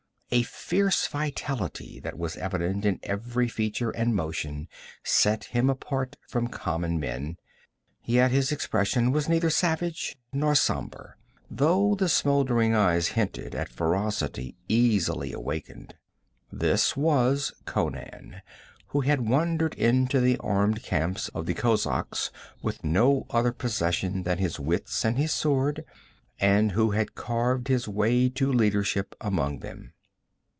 [0.33, 4.69] A fierce vitality that was evident in each feature and motion
[5.03, 7.35] set him apart from common men;
[8.05, 11.17] yet his expression was neither savage nor somber,
[11.49, 15.95] though the smoldering blue eyes hinted at ferocity easily wakened.
[16.49, 18.41] This was Conan,
[18.87, 22.31] who had wandered into the armed camps of the kozaks
[22.61, 25.83] with no other possession than his wits and his sword,
[26.39, 29.91] and who had carved his way to leadership among them.